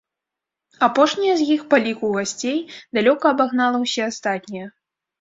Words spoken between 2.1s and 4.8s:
гасцей далёка абагнала ўсе астатнія.